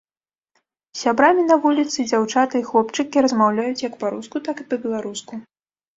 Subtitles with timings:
[0.95, 5.33] З сябрамі на вуліцы дзяўчаты і хлопчыкі размаўляюць як па-руску, так і па-беларуску.